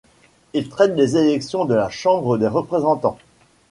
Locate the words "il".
0.53-0.67